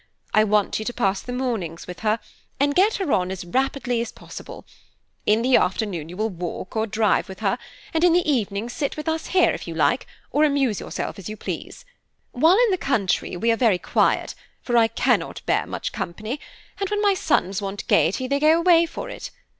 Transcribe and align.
I 0.33 0.43
want 0.43 0.79
you 0.79 0.85
to 0.85 0.93
pass 0.95 1.21
the 1.21 1.31
mornings 1.31 1.85
with 1.85 1.99
her, 1.99 2.19
and 2.59 2.73
get 2.73 2.95
her 2.95 3.11
on 3.13 3.29
as 3.29 3.45
rapidly 3.45 4.01
as 4.01 4.11
possible. 4.11 4.65
In 5.27 5.43
the 5.43 5.57
afternoon 5.57 6.09
you 6.09 6.17
will 6.17 6.31
walk 6.31 6.75
or 6.75 6.87
drive 6.87 7.29
with 7.29 7.41
her, 7.41 7.59
and 7.93 8.03
in 8.03 8.11
the 8.11 8.27
evening 8.27 8.67
sit 8.67 8.97
with 8.97 9.07
us 9.07 9.27
here, 9.27 9.51
if 9.51 9.67
you 9.67 9.75
like, 9.75 10.07
or 10.31 10.43
amuse 10.43 10.79
yourself 10.79 11.19
as 11.19 11.29
you 11.29 11.37
please. 11.37 11.85
While 12.31 12.57
in 12.65 12.71
the 12.71 12.77
country 12.79 13.37
we 13.37 13.51
are 13.51 13.55
very 13.55 13.77
quiet, 13.77 14.33
for 14.63 14.75
I 14.75 14.87
cannot 14.87 15.43
bear 15.45 15.67
much 15.67 15.91
company, 15.91 16.39
and 16.79 16.89
when 16.89 17.03
my 17.03 17.13
sons 17.13 17.61
want 17.61 17.87
gaiety, 17.87 18.25
they 18.27 18.39
go 18.39 18.57
away 18.57 18.87
for 18.87 19.07
it. 19.07 19.29